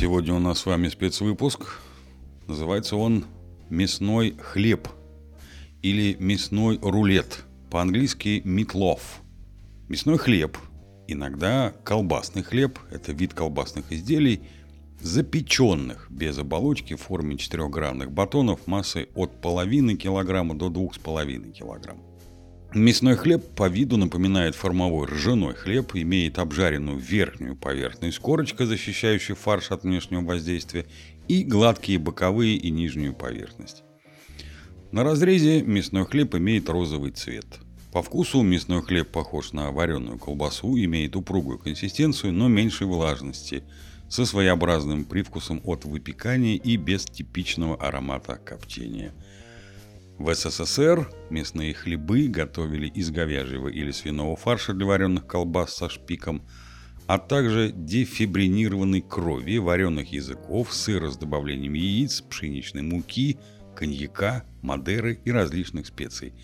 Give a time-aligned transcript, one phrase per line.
[0.00, 1.80] Сегодня у нас с вами спецвыпуск.
[2.46, 3.24] Называется он
[3.68, 4.86] «Мясной хлеб»
[5.82, 7.42] или «Мясной рулет».
[7.68, 9.00] По-английски «meatloaf».
[9.88, 10.56] Мясной хлеб,
[11.08, 14.42] иногда колбасный хлеб, это вид колбасных изделий,
[15.00, 22.07] запеченных без оболочки в форме 4-граммных батонов массой от половины килограмма до 2,5 килограмма.
[22.74, 29.70] Мясной хлеб по виду напоминает формовой ржаной хлеб, имеет обжаренную верхнюю поверхность корочка, защищающая фарш
[29.70, 30.84] от внешнего воздействия,
[31.28, 33.84] и гладкие боковые и нижнюю поверхность.
[34.92, 37.46] На разрезе мясной хлеб имеет розовый цвет.
[37.90, 43.62] По вкусу мясной хлеб похож на вареную колбасу, имеет упругую консистенцию, но меньшей влажности,
[44.10, 49.14] со своеобразным привкусом от выпекания и без типичного аромата копчения–
[50.18, 56.42] в СССР мясные хлебы готовили из говяжьего или свиного фарша для вареных колбас со шпиком,
[57.06, 63.38] а также дефибринированной крови, вареных языков, сыра с добавлением яиц, пшеничной муки,
[63.76, 66.34] коньяка, мадеры и различных специй.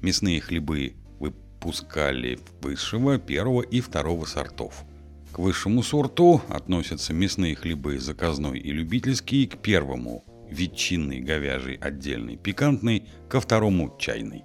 [0.00, 4.84] Мясные хлебы выпускали высшего, первого и второго сортов.
[5.32, 13.04] К высшему сорту относятся мясные хлебы заказной и любительский, к первому ветчинный, говяжий отдельный, пикантный,
[13.28, 14.44] ко второму чайный.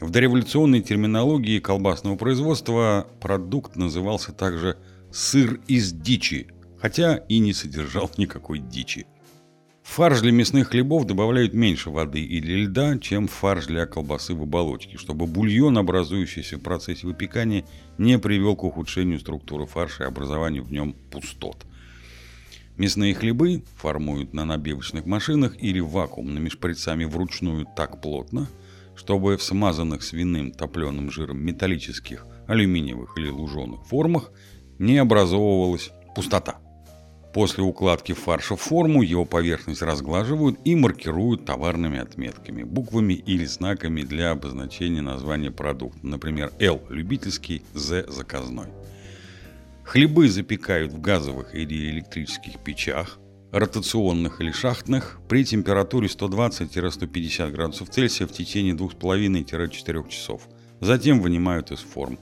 [0.00, 4.76] В дореволюционной терминологии колбасного производства продукт назывался также
[5.12, 9.06] «сыр из дичи», хотя и не содержал никакой дичи.
[9.84, 14.96] Фарш для мясных хлебов добавляют меньше воды или льда, чем фарш для колбасы в оболочке,
[14.96, 17.66] чтобы бульон, образующийся в процессе выпекания,
[17.98, 21.66] не привел к ухудшению структуры фарша и образованию в нем пустот–
[22.76, 28.48] Мясные хлебы формуют на набивочных машинах или вакуумными шприцами вручную так плотно,
[28.96, 34.32] чтобы в смазанных свиным топленым жиром металлических, алюминиевых или луженых формах
[34.78, 36.58] не образовывалась пустота.
[37.32, 44.02] После укладки фарша в форму его поверхность разглаживают и маркируют товарными отметками, буквами или знаками
[44.02, 48.68] для обозначения названия продукта, например, L– любительский, Z– заказной.
[49.84, 53.18] Хлебы запекают в газовых или электрических печах,
[53.52, 60.48] ротационных или шахтных, при температуре 120-150 градусов Цельсия в течение 2,5-4 часов.
[60.80, 62.18] Затем вынимают из форм.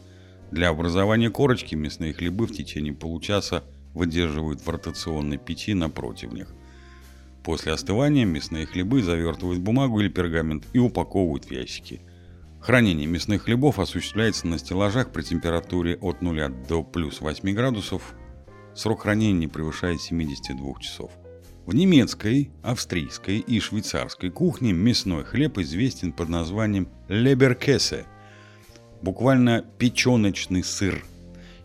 [0.51, 3.63] Для образования корочки мясные хлебы в течение получаса
[3.95, 6.53] выдерживают в ротационной печи на противнях.
[7.45, 12.01] После остывания мясные хлебы завертывают в бумагу или пергамент и упаковывают в ящики–
[12.63, 18.15] Хранение мясных хлебов осуществляется на стеллажах при температуре от 0 до плюс 8 градусов.
[18.73, 21.11] Срок хранения не превышает 72 часов.
[21.67, 28.07] В немецкой, австрийской и швейцарской кухне мясной хлеб известен под названием леберкесе,
[29.01, 31.05] буквально печеночный сыр,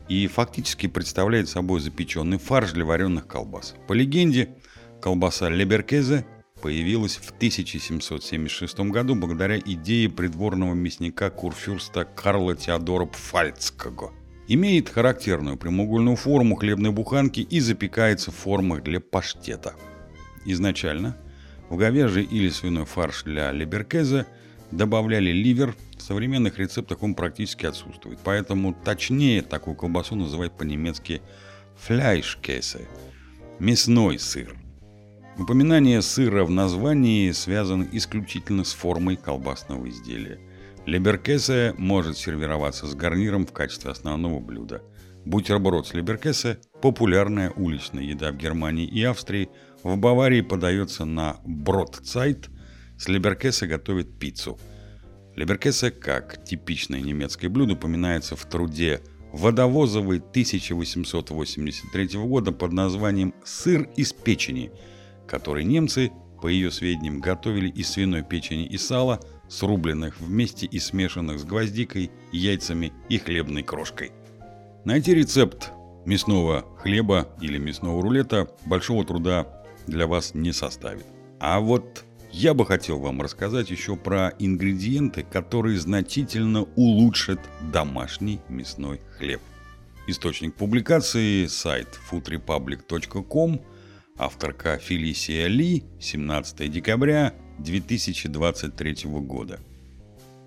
[0.09, 3.75] и фактически представляет собой запеченный фарш для вареных колбас.
[3.88, 4.50] По легенде,
[5.00, 6.25] колбаса леберкезе
[6.62, 14.12] появилась в 1776 году благодаря идее придворного мясника курфюрста Карла Теодора Пфальцкого.
[14.47, 19.75] Имеет характерную прямоугольную форму хлебной буханки и запекается в формах для паштета.
[20.46, 21.17] Изначально
[21.69, 24.25] в говяжий или свиной фарш для либеркеза
[24.72, 31.22] добавляли ливер, в современных рецептах он практически отсутствует, поэтому точнее такую колбасу называют по-немецки
[31.75, 32.88] фляйшкесе–
[33.59, 34.56] мясной сыр–
[35.39, 40.39] Упоминание сыра в названии связано исключительно с формой колбасного изделия.
[40.87, 44.81] Леберкесе может сервироваться с гарниром в качестве основного блюда.
[45.25, 49.49] Бутерброд с леберкесе– популярная уличная еда в Германии и Австрии.
[49.83, 52.49] В Баварии подается на бродцайт.
[52.97, 54.57] С леберкесе готовят пиццу.
[55.35, 64.13] Леберкесе, как типичное немецкое блюдо, упоминается в труде водовозовой 1883 года под названием «Сыр из
[64.13, 64.71] печени»,
[65.27, 66.11] который немцы,
[66.41, 72.11] по ее сведениям, готовили из свиной печени и сала, срубленных вместе и смешанных с гвоздикой,
[72.31, 74.11] яйцами и хлебной крошкой.
[74.85, 75.72] Найти рецепт
[76.05, 79.47] мясного хлеба или мясного рулета большого труда
[79.87, 81.05] для вас не составит.
[81.40, 87.40] А вот я бы хотел вам рассказать еще про ингредиенты, которые значительно улучшат
[87.72, 89.41] домашний мясной хлеб.
[90.07, 93.61] Источник публикации– сайт foodrepublic.com–
[94.19, 99.59] Авторка Фелисия Ли, 17 декабря 2023 года.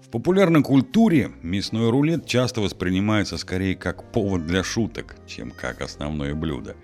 [0.05, 6.35] В популярной культуре мясной рулет часто воспринимается скорее как повод для шуток, чем как основное
[6.35, 6.75] блюдо.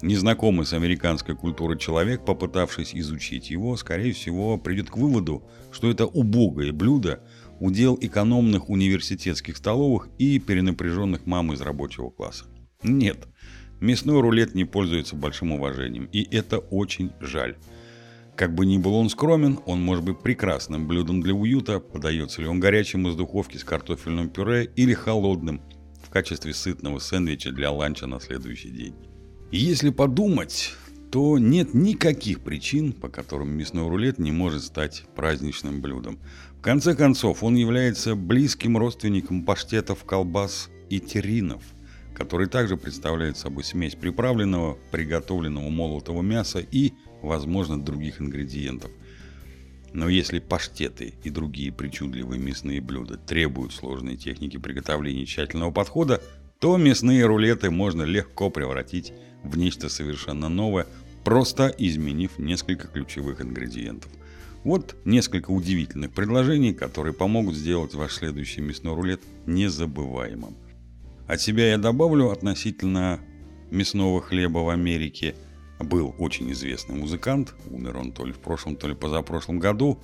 [0.00, 6.06] Незнакомый с американской культурой человек, попытавшись изучить его, скорее всего, придет к выводу, что это
[6.06, 7.22] убогое блюдо,
[7.58, 12.46] удел экономных университетских столовых и перенапряженных мам из рабочего класса.
[12.82, 13.28] Нет,
[13.80, 17.56] мясной рулет не пользуется большим уважением, и это очень жаль.
[18.36, 22.48] Как бы ни был он скромен, он может быть прекрасным блюдом для уюта, подается ли
[22.48, 25.60] он горячим из духовки с картофельным пюре или холодным
[26.02, 28.94] в качестве сытного сэндвича для ланча на следующий день.
[29.50, 30.72] И если подумать,
[31.10, 36.18] то нет никаких причин, по которым мясной рулет не может стать праздничным блюдом.
[36.56, 41.62] В конце концов, он является близким родственником паштетов, колбас и теринов,
[42.14, 46.92] которые также представляют собой смесь приправленного, приготовленного молотого мяса и,
[47.22, 48.90] возможно, других ингредиентов.
[49.92, 56.22] Но если паштеты и другие причудливые мясные блюда требуют сложной техники приготовления тщательного подхода,
[56.60, 60.86] то мясные рулеты можно легко превратить в нечто совершенно новое,
[61.24, 64.10] просто изменив несколько ключевых ингредиентов.
[64.62, 70.54] Вот несколько удивительных предложений, которые помогут сделать ваш следующий мясной рулет незабываемым.
[71.30, 73.20] От себя я добавлю относительно
[73.70, 75.36] мясного хлеба в Америке.
[75.78, 80.02] Был очень известный музыкант, умер он то ли в прошлом, то ли позапрошлом году,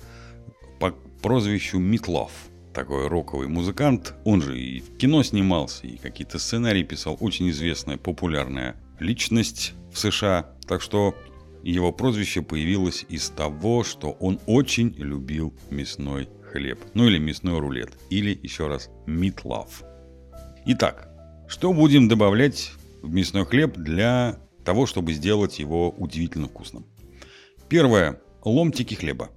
[0.79, 0.91] по
[1.21, 2.31] прозвищу Митлов–
[2.73, 4.13] такой роковый музыкант.
[4.23, 7.17] Он же и в кино снимался, и какие-то сценарии писал.
[7.19, 10.55] Очень известная, популярная личность в США.
[10.65, 11.13] Так что
[11.61, 16.79] его прозвище появилось из того, что он очень любил мясной хлеб.
[16.93, 17.97] Ну или мясной рулет.
[18.09, 19.41] Или, еще раз, meat.
[20.67, 21.06] Итак,
[21.47, 22.71] что будем добавлять
[23.01, 26.85] в мясной хлеб для того, чтобы сделать его удивительно вкусным?
[27.69, 28.19] Первое.
[28.43, 29.29] Ломтики хлеба.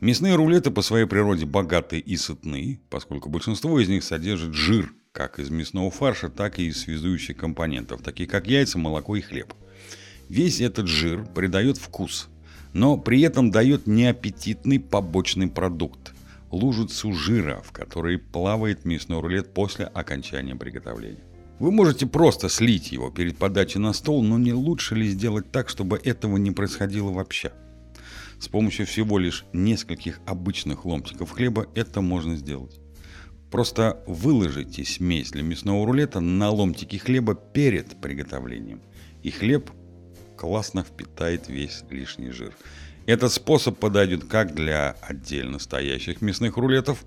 [0.00, 5.38] Мясные рулеты по своей природе богаты и сытны, поскольку большинство из них содержит жир, как
[5.38, 9.54] из мясного фарша, так и из связующих компонентов, таких как яйца, молоко и хлеб.
[10.28, 12.28] Весь этот жир придает вкус,
[12.72, 16.12] но при этом дает неаппетитный побочный продукт–
[16.50, 21.24] лужицу жира, в которой плавает мясной рулет после окончания приготовления.
[21.58, 25.68] Вы можете просто слить его перед подачей на стол, но не лучше ли сделать так,
[25.68, 27.52] чтобы этого не происходило вообще–
[28.38, 32.78] с помощью всего лишь нескольких обычных ломтиков хлеба это можно сделать.
[33.50, 38.82] Просто выложите смесь для мясного рулета на ломтики хлеба перед приготовлением.
[39.22, 39.70] И хлеб
[40.36, 42.54] классно впитает весь лишний жир.
[43.06, 47.04] Этот способ подойдет как для отдельно стоящих мясных рулетов,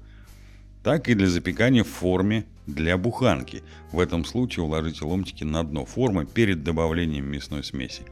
[0.82, 3.64] так и для запекания в форме для буханки.
[3.92, 8.04] В этом случае уложите ломтики на дно формы перед добавлением мясной смеси.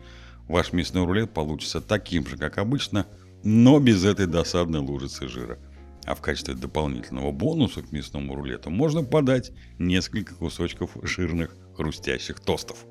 [0.50, 3.06] Ваш мясной рулет получится таким же, как обычно,
[3.44, 5.58] но без этой досадной лужицы жира.
[6.06, 12.86] А в качестве дополнительного бонуса к мясному рулету можно подать несколько кусочков жирных хрустящих тостов.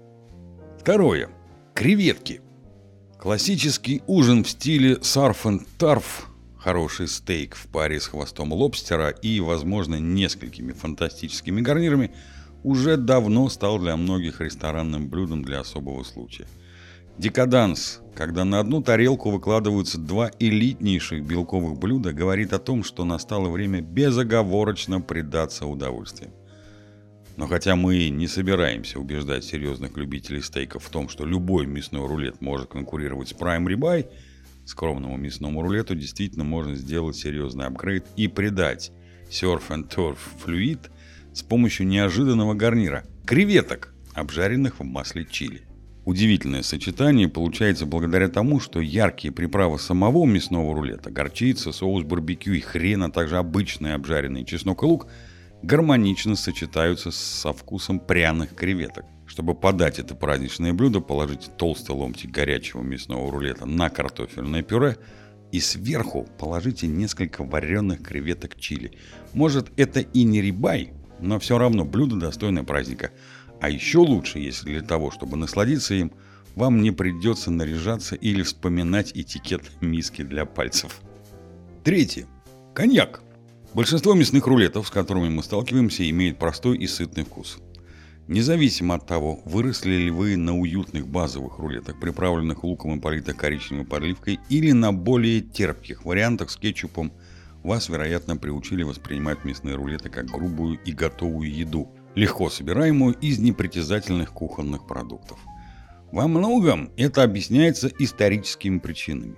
[0.78, 1.28] Второе.
[1.74, 2.40] Креветки.
[3.18, 5.46] Классический ужин в стиле сарф
[5.78, 6.28] тарф
[6.58, 12.12] хороший стейк в паре с хвостом лобстера и, возможно, несколькими фантастическими гарнирами
[12.62, 16.46] уже давно стал для многих ресторанным блюдом для особого случая–
[17.18, 23.48] Декаданс, когда на одну тарелку выкладываются два элитнейших белковых блюда, говорит о том, что настало
[23.48, 26.32] время безоговорочно предаться удовольствиям.
[27.36, 32.40] Но хотя мы не собираемся убеждать серьезных любителей стейков в том, что любой мясной рулет
[32.40, 34.08] может конкурировать с Prime Ribeye,
[34.64, 38.90] скромному мясному рулету действительно можно сделать серьезный апгрейд и придать
[39.30, 40.90] Surf and Turf Fluid
[41.34, 45.62] с помощью неожиданного гарнира– креветок, обжаренных в масле чили.
[46.06, 52.60] Удивительное сочетание получается благодаря тому, что яркие приправы самого мясного рулета, горчица, соус барбекю и
[52.60, 55.08] хрен, а также обычный обжаренный чеснок и лук
[55.62, 59.04] гармонично сочетаются со вкусом пряных креветок.
[59.26, 64.96] Чтобы подать это праздничное блюдо, положите толстый ломтик горячего мясного рулета на картофельное пюре
[65.52, 68.98] и сверху положите несколько вареных креветок чили.
[69.32, 73.10] Может это и не рибай, но все равно блюдо достойное праздника–
[73.60, 76.12] а еще лучше, если для того, чтобы насладиться им,
[76.54, 81.00] вам не придется наряжаться или вспоминать этикет миски для пальцев.
[81.84, 82.26] Третье.
[82.74, 83.22] Коньяк.
[83.76, 87.58] Большинство мясных рулетов, с которыми мы сталкиваемся, имеют простой и сытный вкус.
[88.26, 93.84] Независимо от того, выросли ли вы на уютных базовых рулетах, приправленных луком и политых коричневой
[93.84, 97.12] подливкой, или на более терпких вариантах с кетчупом,
[97.62, 104.32] вас, вероятно, приучили воспринимать мясные рулеты как грубую и готовую еду– легко собираемую из непритязательных
[104.32, 105.38] кухонных продуктов.
[106.12, 109.36] Во многом это объясняется историческими причинами.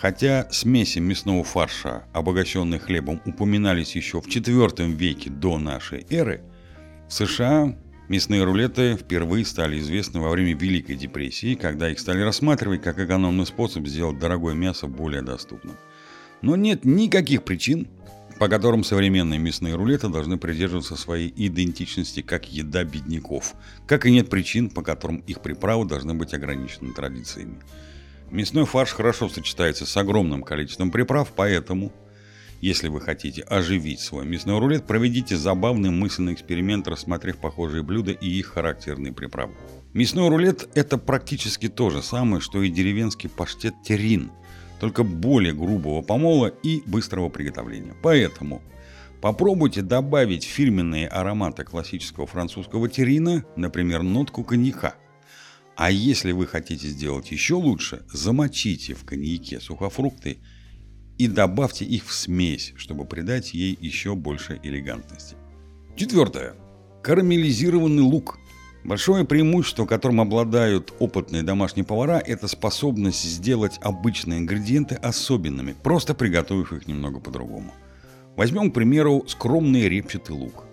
[0.00, 6.42] Хотя смеси мясного фарша, обогащенные хлебом, упоминались еще в IV веке до нашей эры,
[7.08, 7.76] в США
[8.08, 13.44] мясные рулеты впервые стали известны во время Великой депрессии, когда их стали рассматривать как экономный
[13.44, 15.76] способ сделать дорогое мясо более доступным.
[16.42, 17.88] Но нет никаких причин,
[18.38, 23.54] по которым современные мясные рулеты должны придерживаться своей идентичности как еда бедняков,
[23.88, 27.56] как и нет причин, по которым их приправы должны быть ограничены традициями.
[28.30, 31.92] Мясной фарш хорошо сочетается с огромным количеством приправ, поэтому,
[32.60, 38.28] если вы хотите оживить свой мясной рулет, проведите забавный мысленный эксперимент, рассмотрев похожие блюда и
[38.28, 39.54] их характерные приправы.
[39.94, 44.30] Мясной рулет– это практически то же самое, что и деревенский паштет терин,
[44.78, 47.94] только более грубого помола и быстрого приготовления.
[48.02, 48.60] Поэтому
[49.22, 54.96] попробуйте добавить фирменные ароматы классического французского терина, например, нотку коньяка–
[55.78, 60.38] а если вы хотите сделать еще лучше, замочите в коньяке сухофрукты
[61.18, 65.36] и добавьте их в смесь, чтобы придать ей еще больше элегантности.
[65.94, 66.56] Четвертое.
[67.04, 68.40] Карамелизированный лук.
[68.82, 76.72] Большое преимущество, которым обладают опытные домашние повара, это способность сделать обычные ингредиенты особенными, просто приготовив
[76.72, 77.72] их немного по-другому.
[78.34, 80.64] Возьмем, к примеру, скромный репчатый лук.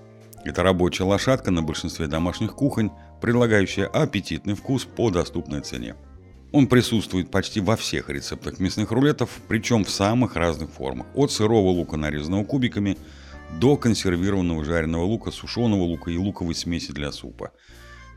[0.44, 2.90] Это рабочая лошадка на большинстве домашних кухонь,
[3.22, 5.96] предлагающая аппетитный вкус по доступной цене.
[6.52, 11.08] Он присутствует почти во всех рецептах мясных рулетов, причем в самых разных формах.
[11.14, 12.98] От сырого лука, нарезанного кубиками,
[13.60, 17.52] до консервированного жареного лука, сушеного лука и луковой смеси для супа.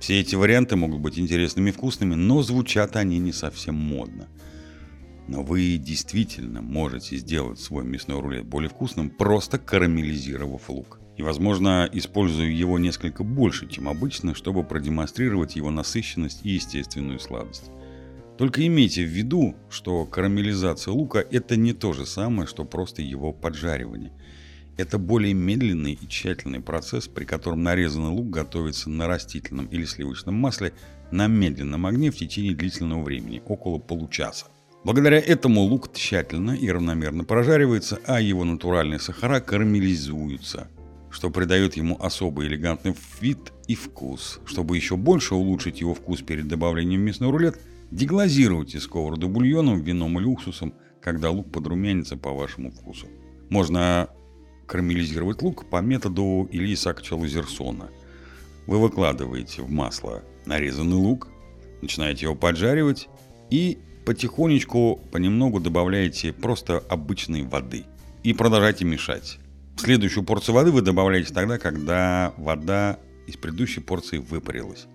[0.00, 4.28] Все эти варианты могут быть интересными и вкусными, но звучат они не совсем модно.
[5.26, 11.88] Но вы действительно можете сделать свой мясной рулет более вкусным, просто карамелизировав лук и, возможно,
[11.92, 17.70] использую его несколько больше, чем обычно, чтобы продемонстрировать его насыщенность и естественную сладость.
[18.38, 23.32] Только имейте в виду, что карамелизация лука– это не то же самое, что просто его
[23.32, 24.12] поджаривание.
[24.76, 30.36] Это более медленный и тщательный процесс, при котором нарезанный лук готовится на растительном или сливочном
[30.36, 30.72] масле
[31.10, 34.46] на медленном огне в течение длительного времени, около получаса.
[34.84, 40.68] Благодаря этому лук тщательно и равномерно прожаривается, а его натуральные сахара карамелизуются–
[41.10, 44.40] что придает ему особый элегантный вид и вкус.
[44.44, 47.60] Чтобы еще больше улучшить его вкус перед добавлением в мясной рулет,
[47.90, 53.06] деглазируйте сковороду бульоном, вином или уксусом, когда лук подрумянится по вашему вкусу.
[53.48, 54.08] Можно
[54.66, 57.88] карамелизировать лук по методу Ильи Исааковича Лазерсона.
[58.66, 61.28] Вы выкладываете в масло нарезанный лук,
[61.80, 63.08] начинаете его поджаривать
[63.50, 67.84] и потихонечку, понемногу добавляете просто обычной воды
[68.22, 69.38] и продолжайте мешать.
[69.78, 74.86] Следующую порцию воды вы добавляете тогда, когда вода из предыдущей порции выпарилась.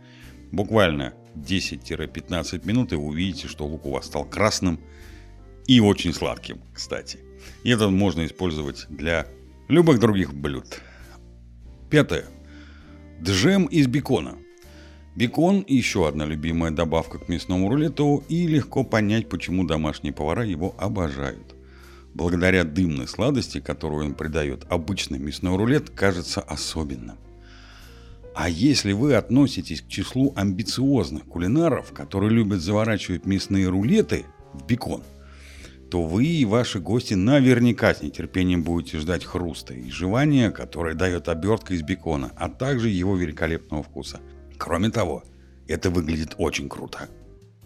[0.52, 4.80] Буквально 10-15 минут, и вы увидите, что лук у вас стал красным
[5.68, 7.20] и очень сладким, кстати.
[7.64, 9.26] И это можно использовать для
[9.70, 10.82] любых других блюд.
[11.90, 12.26] Пятое.
[13.22, 14.36] Джем из бекона.
[15.16, 20.76] Бекон– еще одна любимая добавка к мясному рулету, и легко понять, почему домашние повара его
[20.78, 21.53] обожают.
[22.14, 27.18] Благодаря дымной сладости, которую он придает, обычный мясной рулет кажется особенным.
[28.36, 35.04] А если вы относитесь к числу амбициозных кулинаров, которые любят заворачивать мясные рулеты в бекон,
[35.90, 41.30] то вы и ваши гости наверняка с нетерпением будете ждать хруста и жевания, которое дает
[41.30, 44.20] обертка из бекона, а также его великолепного вкуса.
[44.58, 45.24] Кроме того,
[45.68, 47.10] это выглядит очень круто.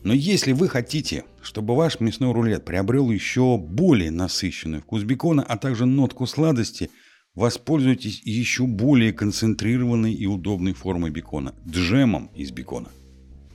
[0.07, 5.57] Но если вы хотите, чтобы ваш мясной рулет приобрел еще более насыщенный вкус бекона, а
[5.57, 6.89] также нотку сладости,
[7.35, 12.87] воспользуйтесь еще более концентрированной и удобной формой бекона– джемом из бекона.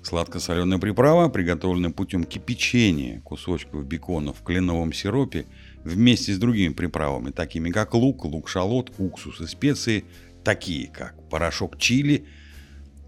[0.02, 5.46] Сладко-соленая приправа, приготовленная путем кипячения кусочков бекона в кленовом сиропе
[5.84, 10.04] вместе с другими приправами, такими как лук, лук-шалот, уксус и специи,
[10.44, 12.26] такие как порошок чили–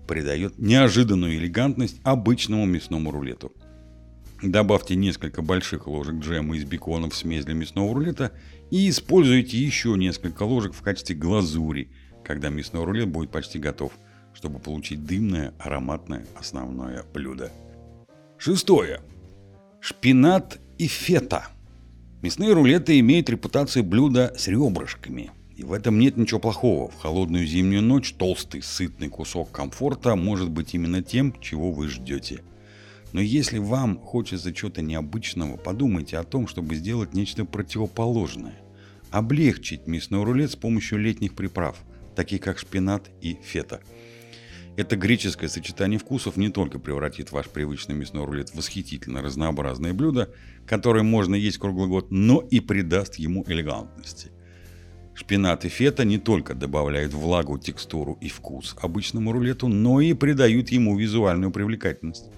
[0.07, 3.53] придает неожиданную элегантность обычному мясному рулету.
[4.43, 8.33] Добавьте несколько больших ложек джема из бекона в смесь для мясного рулета
[8.71, 11.91] и используйте еще несколько ложек в качестве глазури,
[12.25, 13.93] когда мясной рулет будет почти готов,
[14.35, 17.51] чтобы получить дымное ароматное основное блюдо.
[18.37, 19.01] Шестое.
[19.81, 21.47] Шпинат и фета.
[22.21, 26.91] Мясные рулеты имеют репутацию блюда с ребрышками– и в этом нет ничего плохого.
[26.91, 32.43] В холодную зимнюю ночь толстый, сытный кусок комфорта может быть именно тем, чего вы ждете.
[33.13, 38.61] Но если вам хочется чего-то необычного, подумайте о том, чтобы сделать нечто противоположное.
[39.13, 41.77] Облегчить мясной рулет с помощью летних приправ,
[42.17, 43.81] таких как шпинат и фета.
[44.77, 50.35] Это греческое сочетание вкусов не только превратит ваш привычный мясной рулет в восхитительно разнообразное блюдо,
[50.67, 54.33] которое можно есть круглый год, но и придаст ему элегантности.
[55.15, 60.71] Шпинат и фета не только добавляют влагу, текстуру и вкус обычному рулету, но и придают
[60.71, 62.31] ему визуальную привлекательность.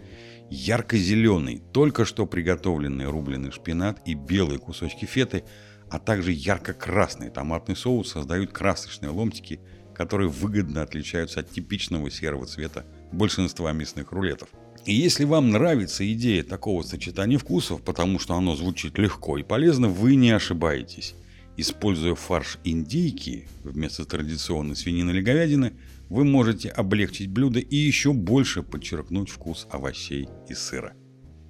[0.51, 5.43] Ярко-зеленый, только что приготовленный рубленый шпинат и белые кусочки феты
[5.91, 9.61] а также ярко-красный томатный соус создают красочные ломтики,
[9.95, 14.49] которые выгодно отличаются от типичного серого цвета большинства мясных рулетов.
[14.85, 19.89] И если вам нравится идея такого сочетания вкусов, потому что оно звучит легко и полезно,
[19.89, 21.15] вы не ошибаетесь.
[21.57, 25.73] Используя фарш индейки вместо традиционной свинины или говядины,
[26.11, 30.93] вы можете облегчить блюдо и еще больше подчеркнуть вкус овощей и сыра.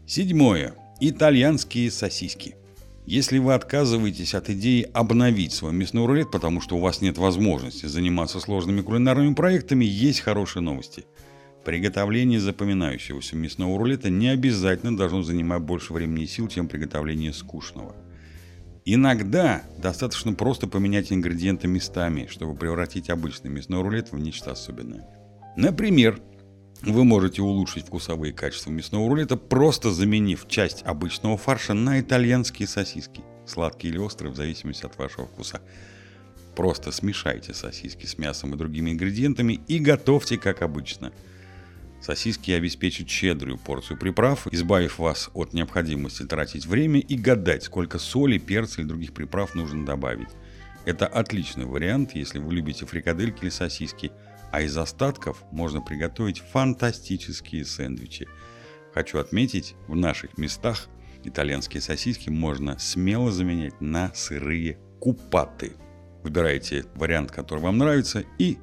[0.06, 0.74] Седьмое.
[1.00, 2.54] Итальянские сосиски.
[3.04, 7.86] Если вы отказываетесь от идеи обновить свой мясной рулет, потому что у вас нет возможности
[7.86, 11.04] заниматься сложными кулинарными проектами, есть хорошие новости.
[11.64, 17.94] Приготовление запоминающегося мясного рулета не обязательно должно занимать больше времени и сил, чем приготовление скучного.
[18.88, 25.04] Иногда достаточно просто поменять ингредиенты местами, чтобы превратить обычный мясной рулет в нечто особенное.
[25.56, 26.20] Например,
[26.82, 33.24] вы можете улучшить вкусовые качества мясного рулета, просто заменив часть обычного фарша на итальянские сосиски.
[33.44, 35.60] Сладкие или острые, в зависимости от вашего вкуса.
[36.54, 41.12] Просто смешайте сосиски с мясом и другими ингредиентами и готовьте как обычно.
[42.00, 48.38] Сосиски обеспечат щедрую порцию приправ, избавив вас от необходимости тратить время и гадать, сколько соли,
[48.38, 50.28] перца или других приправ нужно добавить.
[50.84, 54.12] Это отличный вариант, если вы любите фрикадельки или сосиски–
[54.56, 58.26] а из остатков можно приготовить фантастические сэндвичи.
[58.94, 60.88] Хочу отметить, в наших местах
[61.24, 65.72] итальянские сосиски можно смело заменять на сырые купаты.
[66.22, 68.58] Выбирайте вариант, который вам нравится, и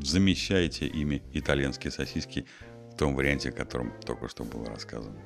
[0.00, 2.46] замещайте ими итальянские сосиски
[3.02, 5.18] том варианте, о котором только что было рассказано.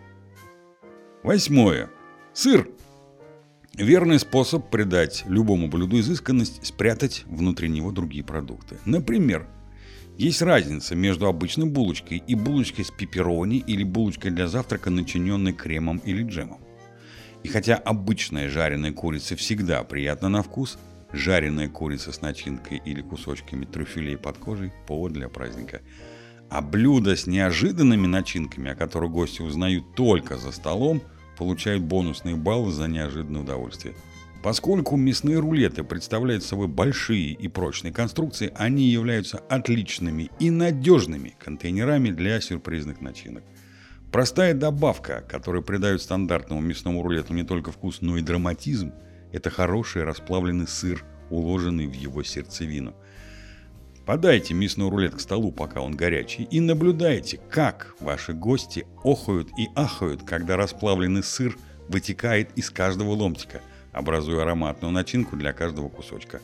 [1.23, 1.91] Восьмое.
[2.33, 2.71] Сыр.
[3.75, 8.79] Верный способ придать любому блюду изысканность– спрятать внутри него другие продукты.
[8.87, 9.47] Например,
[10.17, 15.99] есть разница между обычной булочкой и булочкой с пепперони или булочкой для завтрака, начиненной кремом
[15.99, 16.63] или джемом.
[17.43, 20.79] И хотя обычная жареная курица всегда приятна на вкус,
[21.13, 25.83] жареная курица с начинкой или кусочками трюфелей под кожей– повод для праздника.
[26.51, 31.03] А блюдо с неожиданными начинками, о которых гости узнают только за столом,
[31.37, 33.95] получают бонусные баллы за неожиданное удовольствие–
[34.47, 42.11] Поскольку мясные рулеты представляют собой большие и прочные конструкции, они являются отличными и надежными контейнерами
[42.11, 43.43] для сюрпризных начинок.
[44.13, 48.93] Простая добавка, которая придает стандартному мясному рулету не только вкус, но и драматизм,
[49.33, 52.95] это хороший расплавленный сыр, уложенный в его сердцевину.
[54.07, 59.69] Подайте мясной рулет к столу, пока он горячий, и наблюдайте, как ваши гости охают и
[59.75, 61.57] ахают, когда расплавленный сыр
[61.89, 63.61] вытекает из каждого ломтика–
[63.97, 66.41] образуя ароматную начинку для каждого кусочка.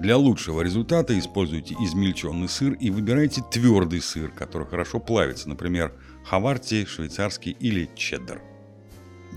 [0.00, 5.92] Для лучшего результата используйте измельченный сыр и выбирайте твердый сыр, который хорошо плавится, например,
[6.24, 8.42] хаварти, швейцарский или чеддер.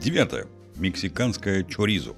[0.01, 0.47] Девятое.
[0.77, 2.15] Мексиканское чоризо.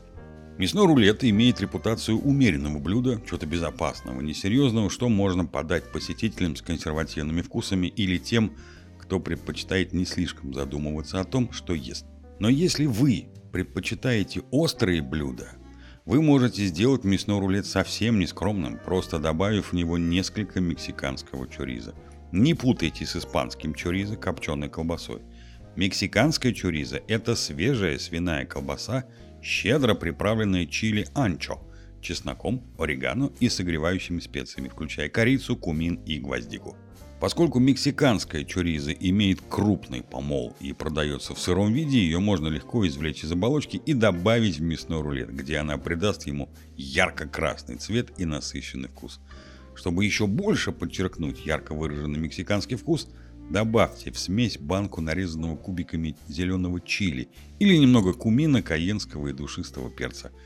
[0.57, 7.41] Мясной рулет имеет репутацию умеренного блюда, чего-то безопасного, несерьезного, что можно подать посетителям с консервативными
[7.41, 8.53] вкусами или тем,
[8.97, 12.05] кто предпочитает не слишком задумываться о том, что ест.
[12.39, 15.49] Но если вы предпочитаете острые блюда,
[16.05, 21.95] вы можете сделать мясной рулет совсем нескромным, просто добавив в него несколько мексиканского чориза.
[22.31, 25.21] Не путайте с испанским чоризо, копченой колбасой.
[25.75, 29.05] Мексиканская чориза– это свежая свиная колбаса,
[29.45, 31.61] щедро приправленная чили анчо,
[32.01, 36.75] чесноком, орегано и согревающими специями, включая корицу, кумин и гвоздику.
[37.19, 43.23] Поскольку мексиканская чориза имеет крупный помол и продается в сыром виде, ее можно легко извлечь
[43.23, 48.89] из оболочки и добавить в мясной рулет, где она придаст ему ярко-красный цвет и насыщенный
[48.89, 49.21] вкус.
[49.75, 53.07] Чтобы еще больше подчеркнуть ярко выраженный мексиканский вкус,
[53.49, 57.29] добавьте в смесь банку нарезанного кубиками зеленого чили
[57.59, 60.31] или немного кумина, каенского и душистого перца–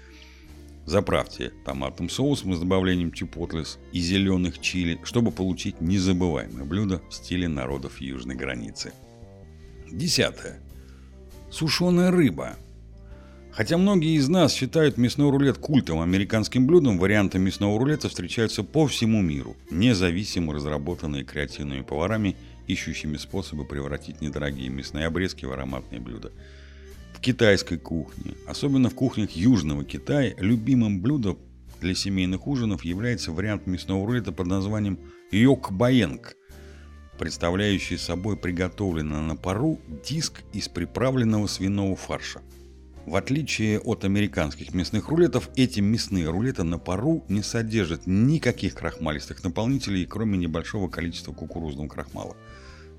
[0.89, 7.47] Заправьте томатным соусом с добавлением чипотлес и зеленых чили, чтобы получить незабываемое блюдо в стиле
[7.47, 8.91] народов южной границы.
[9.91, 10.59] Десятое.
[11.51, 12.55] Сушеная рыба.
[13.51, 18.87] Хотя многие из нас считают мясной рулет культовым американским блюдом, варианты мясного рулета встречаются по
[18.87, 22.35] всему миру, независимо разработанные креативными поварами,
[22.69, 26.31] ищущими способы превратить недорогие мясные обрезки в ароматные блюда–
[27.19, 31.37] в китайской кухне, особенно в кухнях Южного Китая, любимым блюдом
[31.81, 34.97] для семейных ужинов является вариант мясного рулета под названием
[35.29, 36.37] йокбаенг,
[37.17, 42.41] представляющий собой приготовленный на пару диск из приправленного свиного фарша.
[43.05, 49.43] В отличие от американских мясных рулетов, эти мясные рулеты на пару не содержат никаких крахмалистых
[49.43, 52.37] наполнителей, кроме небольшого количества кукурузного крахмала–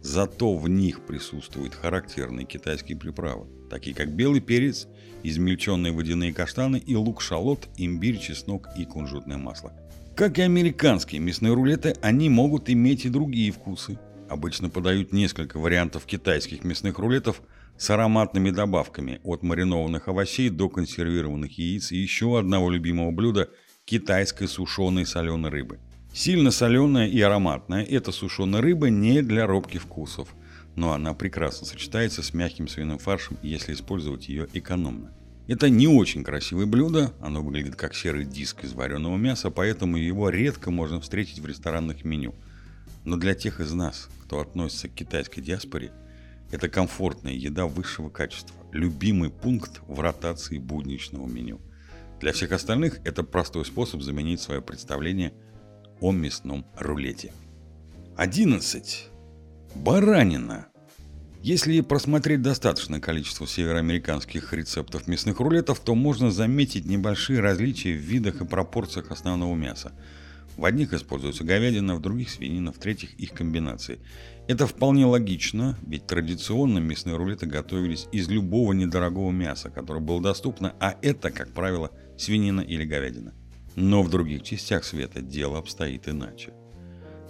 [0.02, 4.88] Зато в них присутствуют характерные китайские приправы, такие как белый перец,
[5.22, 9.72] измельченные водяные каштаны и лук-шалот, имбирь, чеснок и кунжутное масло.
[10.16, 13.98] Как и американские мясные рулеты, они могут иметь и другие вкусы.
[14.28, 17.42] Обычно подают несколько вариантов китайских мясных рулетов
[17.76, 23.50] с ароматными добавками от маринованных овощей до консервированных яиц и еще одного любимого блюда–
[23.84, 25.78] китайской сушеной соленой рыбы–
[26.12, 30.34] Сильно соленая и ароматная, эта сушеная рыба не для робких вкусов,
[30.74, 35.12] но она прекрасно сочетается с мягким свиным фаршем, если использовать ее экономно.
[35.46, 40.30] Это не очень красивое блюдо, оно выглядит как серый диск из вареного мяса, поэтому его
[40.30, 42.34] редко можно встретить в ресторанных меню.
[43.04, 45.92] Но для тех из нас, кто относится к китайской диаспоре,
[46.50, 51.60] это комфортная еда высшего качества, любимый пункт в ротации будничного меню.
[52.20, 55.32] Для всех остальных это простой способ заменить свое представление–
[56.00, 57.32] о мясном рулете.
[58.16, 59.08] 11.
[59.74, 60.66] Баранина.
[61.42, 68.42] Если просмотреть достаточное количество североамериканских рецептов мясных рулетов, то можно заметить небольшие различия в видах
[68.42, 69.92] и пропорциях основного мяса.
[70.56, 74.00] В одних используется говядина, в других свинина, в третьих их комбинации.
[74.48, 80.74] Это вполне логично, ведь традиционно мясные рулеты готовились из любого недорогого мяса, которое было доступно,
[80.78, 83.32] а это, как правило, свинина или говядина.
[83.76, 86.52] Но в других частях света дело обстоит иначе.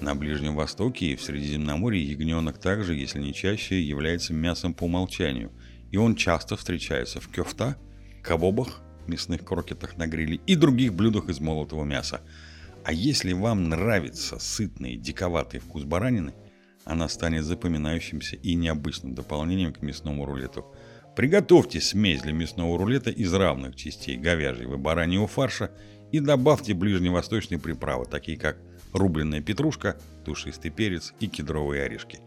[0.00, 5.52] На Ближнем Востоке и в Средиземноморье ягненок также, если не чаще, является мясом по умолчанию,
[5.90, 7.76] и он часто встречается в кёфта,
[8.22, 12.22] кабобах, мясных крокетах на гриле и других блюдах из молотого мяса.
[12.84, 16.32] А если вам нравится сытный, диковатый вкус баранины,
[16.84, 20.64] она станет запоминающимся и необычным дополнением к мясному рулету.
[21.14, 25.72] Приготовьте смесь для мясного рулета из равных частей говяжьего и бараньего фарша
[26.12, 28.58] и добавьте ближневосточные приправы, такие как
[28.92, 32.18] рубленная петрушка, душистый перец и кедровые орешки.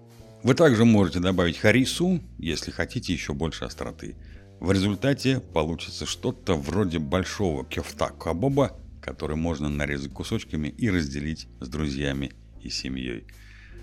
[0.44, 4.16] Вы также можете добавить харису, если хотите еще больше остроты.
[4.60, 11.68] В результате получится что-то вроде большого кефта кабоба, который можно нарезать кусочками и разделить с
[11.68, 13.26] друзьями и семьей.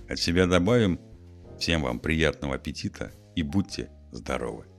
[0.08, 0.98] От себя добавим
[1.58, 4.69] всем вам приятного аппетита и будьте здоровы!